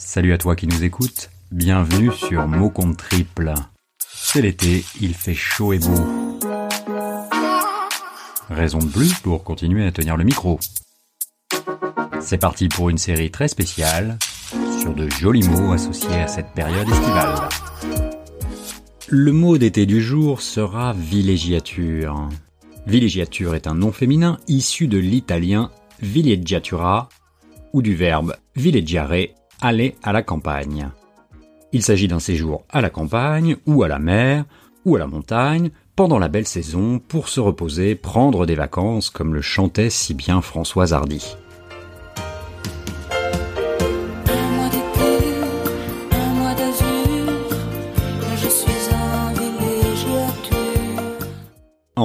[0.00, 3.52] Salut à toi qui nous écoutes, bienvenue sur Mot Compte Triple.
[3.98, 6.06] C'est l'été, il fait chaud et beau.
[8.48, 10.60] Raison de plus pour continuer à tenir le micro.
[12.20, 14.20] C'est parti pour une série très spéciale
[14.80, 17.48] sur de jolis mots associés à cette période estivale.
[19.08, 22.28] Le mot d'été du jour sera villégiature.
[22.86, 27.08] Villégiature est un nom féminin issu de l'italien villeggiatura
[27.72, 30.90] ou du verbe villeggiare, aller à la campagne.
[31.72, 34.44] Il s'agit d'un séjour à la campagne ou à la mer
[34.84, 39.34] ou à la montagne pendant la belle saison pour se reposer, prendre des vacances comme
[39.34, 41.36] le chantait si bien Françoise Hardy.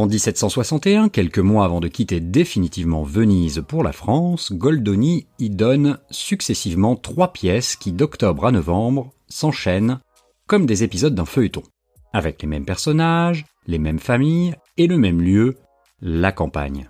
[0.03, 5.98] En 1761, quelques mois avant de quitter définitivement Venise pour la France, Goldoni y donne
[6.09, 10.02] successivement trois pièces qui d'octobre à novembre s'enchaînent
[10.45, 11.63] comme des épisodes d'un feuilleton,
[12.11, 15.55] avec les mêmes personnages, les mêmes familles et le même lieu,
[16.02, 16.89] la campagne.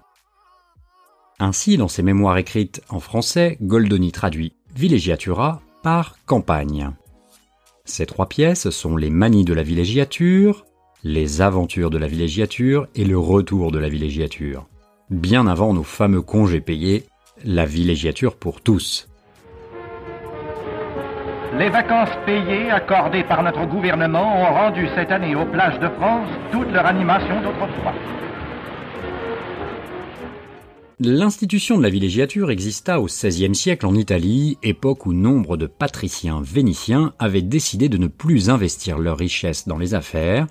[1.38, 6.90] Ainsi, dans ses mémoires écrites en français, Goldoni traduit villégiatura par campagne.
[7.86, 10.66] Ces trois pièces sont les manies de la villégiature,
[11.04, 14.68] les aventures de la villégiature et le retour de la villégiature.
[15.10, 17.04] Bien avant nos fameux congés payés,
[17.44, 19.10] la villégiature pour tous.
[21.58, 26.30] Les vacances payées accordées par notre gouvernement ont rendu cette année aux plages de France
[26.54, 27.94] toute leur animation d'autrefois.
[31.02, 36.40] L'institution de la villégiature exista au XVIe siècle en Italie, époque où nombre de patriciens
[36.42, 40.48] vénitiens avaient décidé de ne plus investir leurs richesses dans les affaires,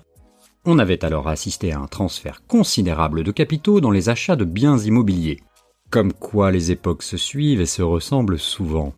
[0.65, 4.77] on avait alors assisté à un transfert considérable de capitaux dans les achats de biens
[4.77, 5.39] immobiliers.
[5.89, 8.93] Comme quoi les époques se suivent et se ressemblent souvent.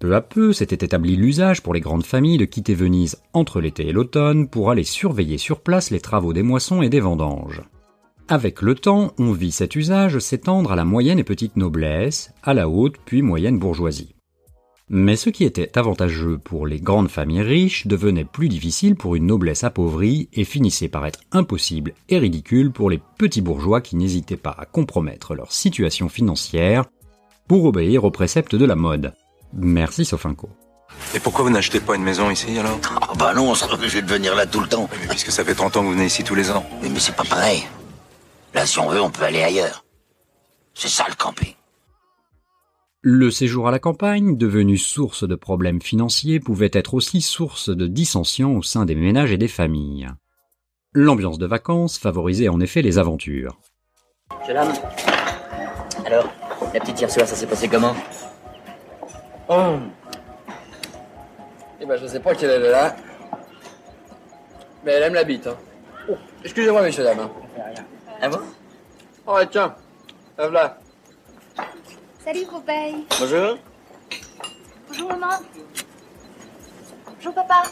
[0.00, 3.88] Peu à peu s'était établi l'usage pour les grandes familles de quitter Venise entre l'été
[3.88, 7.62] et l'automne pour aller surveiller sur place les travaux des moissons et des vendanges.
[8.28, 12.54] Avec le temps, on vit cet usage s'étendre à la moyenne et petite noblesse, à
[12.54, 14.14] la haute puis moyenne bourgeoisie.
[14.90, 19.26] Mais ce qui était avantageux pour les grandes familles riches devenait plus difficile pour une
[19.26, 24.36] noblesse appauvrie et finissait par être impossible et ridicule pour les petits bourgeois qui n'hésitaient
[24.36, 26.84] pas à compromettre leur situation financière
[27.48, 29.14] pour obéir aux préceptes de la mode.
[29.54, 30.50] Merci Sofinco.
[31.14, 32.78] Et pourquoi vous n'achetez pas une maison ici alors?
[33.00, 34.88] Ah bah non, on serait obligé de venir là tout le temps.
[35.00, 36.64] Mais Puisque ça fait 30 ans que vous venez ici tous les ans.
[36.82, 37.64] Mais, mais c'est pas pareil.
[38.52, 39.84] Là, si on veut, on peut aller ailleurs.
[40.74, 41.54] C'est ça le camping.
[43.06, 47.86] Le séjour à la campagne, devenu source de problèmes financiers, pouvait être aussi source de
[47.86, 50.08] dissensions au sein des ménages et des familles.
[50.94, 53.60] L'ambiance de vacances favorisait en effet les aventures.
[54.46, 54.72] Jeune homme
[56.06, 56.32] Alors,
[56.72, 57.94] la petite hier soir, ça s'est passé comment?
[59.50, 59.76] Oh.
[61.82, 62.96] Eh ben, je sais pas quelle elle est là.
[64.82, 65.58] Mais elle aime la bite, hein.
[66.08, 67.20] Oh, excusez-moi, messieurs, dames.
[67.20, 67.30] hein.
[68.22, 68.38] Ah bon?
[69.26, 69.74] Oh, tiens.
[70.38, 70.78] Voilà.
[72.24, 73.04] Salut Popeye.
[73.20, 73.58] Bonjour.
[74.88, 75.34] Bonjour maman.
[77.16, 77.64] Bonjour papa.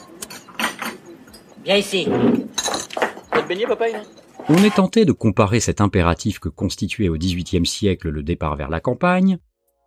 [1.64, 2.06] Viens ici.
[3.30, 4.02] Papa, là
[4.50, 8.68] On est tenté de comparer cet impératif que constituait au XVIIIe siècle le départ vers
[8.68, 9.38] la campagne,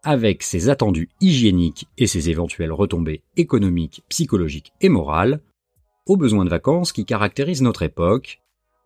[0.01, 5.41] avec ses attendus hygiéniques et ses éventuelles retombées économiques, psychologiques et morales,
[6.07, 8.41] aux besoins de vacances qui caractérisent notre époque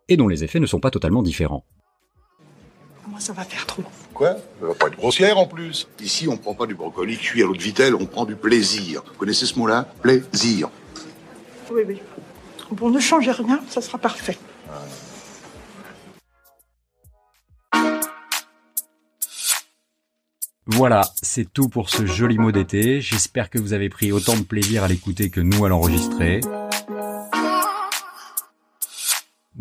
[0.09, 1.63] et dont les effets ne sont pas totalement différents.
[3.09, 3.83] Moi, ça va faire trop.
[4.13, 4.35] Quoi?
[4.59, 5.87] Ça va pas être grossière en plus.
[5.99, 9.01] Ici, on prend pas du brocoli cuit à l'eau de vitelle, on prend du plaisir.
[9.07, 9.87] Vous connaissez ce mot-là?
[10.03, 10.69] Plaisir.
[11.71, 12.01] Oui, oui.
[12.71, 14.37] Bon, ne changez rien, ça sera parfait.
[20.67, 23.01] Voilà, c'est tout pour ce joli mot d'été.
[23.01, 26.41] J'espère que vous avez pris autant de plaisir à l'écouter que nous à l'enregistrer.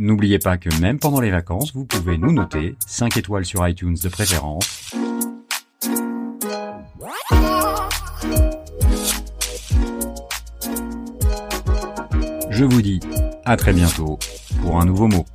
[0.01, 3.97] N'oubliez pas que même pendant les vacances, vous pouvez nous noter 5 étoiles sur iTunes
[4.01, 4.95] de préférence.
[12.49, 13.01] Je vous dis
[13.45, 14.21] à très bientôt
[14.63, 15.27] pour un nouveau mot.